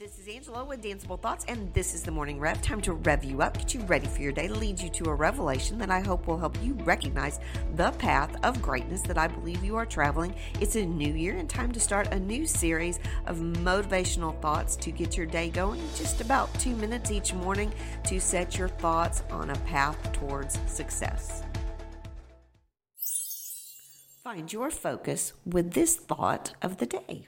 [0.00, 2.62] This is Angela with Danceable Thoughts, and this is the morning rev.
[2.62, 5.14] Time to rev you up, get you ready for your day, lead you to a
[5.16, 7.40] revelation that I hope will help you recognize
[7.74, 10.36] the path of greatness that I believe you are traveling.
[10.60, 14.92] It's a new year and time to start a new series of motivational thoughts to
[14.92, 15.80] get your day going.
[15.96, 21.42] Just about two minutes each morning to set your thoughts on a path towards success.
[24.22, 27.26] Find your focus with this thought of the day.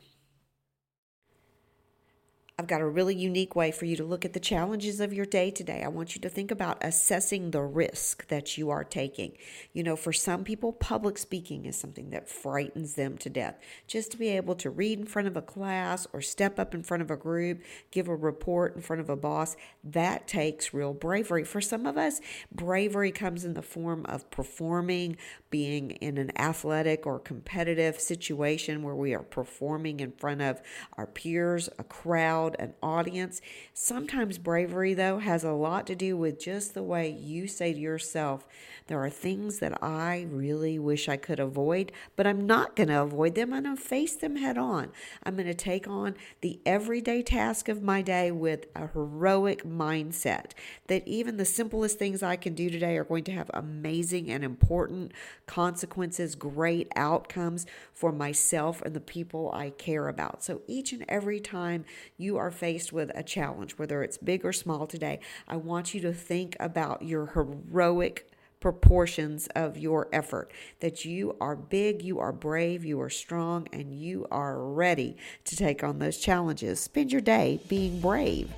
[2.61, 5.25] I've got a really unique way for you to look at the challenges of your
[5.25, 5.83] day today.
[5.83, 9.33] I want you to think about assessing the risk that you are taking.
[9.73, 13.59] You know, for some people, public speaking is something that frightens them to death.
[13.87, 16.83] Just to be able to read in front of a class or step up in
[16.83, 20.93] front of a group, give a report in front of a boss, that takes real
[20.93, 21.45] bravery.
[21.45, 22.21] For some of us,
[22.53, 25.17] bravery comes in the form of performing,
[25.49, 30.61] being in an athletic or competitive situation where we are performing in front of
[30.99, 33.41] our peers, a crowd crowd, an audience.
[33.75, 37.79] Sometimes bravery, though, has a lot to do with just the way you say to
[37.79, 38.47] yourself,
[38.87, 43.03] there are things that I really wish I could avoid, but I'm not going to
[43.03, 43.53] avoid them.
[43.53, 44.91] I'm going to face them head on.
[45.23, 50.53] I'm going to take on the everyday task of my day with a heroic mindset
[50.89, 54.43] that even the simplest things I can do today are going to have amazing and
[54.43, 55.13] important
[55.47, 60.43] consequences, great outcomes for myself and the people I care about.
[60.43, 61.85] So each and every time
[62.17, 66.01] you are faced with a challenge, whether it's big or small today, I want you
[66.01, 68.27] to think about your heroic
[68.61, 70.51] proportions of your effort.
[70.81, 75.57] That you are big, you are brave, you are strong, and you are ready to
[75.57, 76.81] take on those challenges.
[76.81, 78.51] Spend your day being brave.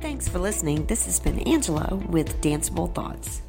[0.00, 0.86] Thanks for listening.
[0.86, 3.42] This has been Angela with Danceable Thoughts.